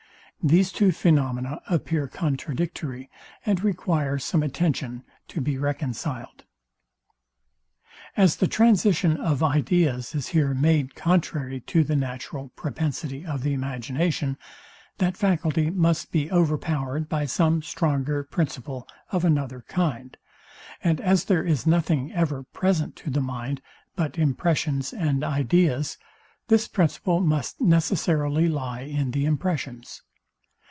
These 0.43 0.71
two 0.71 0.91
phaenomena 0.91 1.61
appear 1.69 2.07
contradictory, 2.07 3.11
and 3.45 3.63
require 3.63 4.17
some 4.17 4.41
attention 4.41 5.03
to 5.27 5.39
be 5.39 5.59
reconciled. 5.59 6.45
As 8.17 8.37
the 8.37 8.47
transition 8.47 9.17
of 9.17 9.43
ideas 9.43 10.15
is 10.15 10.29
here 10.29 10.55
made 10.55 10.95
contrary 10.95 11.59
to 11.67 11.83
the 11.83 11.95
natural 11.95 12.49
propensity 12.55 13.23
of 13.23 13.43
the 13.43 13.53
imagination, 13.53 14.35
that 14.97 15.15
faculty 15.15 15.69
must 15.69 16.11
be 16.11 16.31
overpowered 16.31 17.07
by 17.07 17.25
some 17.25 17.61
stronger 17.61 18.23
principle 18.23 18.87
of 19.11 19.23
another 19.23 19.63
kind; 19.67 20.17
and 20.83 20.99
as 20.99 21.25
there 21.25 21.43
is 21.43 21.67
nothing 21.67 22.11
ever 22.13 22.41
present 22.51 22.95
to 22.95 23.11
the 23.11 23.21
mind 23.21 23.61
but 23.95 24.17
impressions 24.17 24.91
and 24.91 25.23
ideas, 25.23 25.99
this 26.47 26.67
principle 26.67 27.19
must 27.19 27.61
necessarily 27.61 28.49
lie 28.49 28.81
in 28.81 29.11
the 29.11 29.25
impressions. 29.27 30.01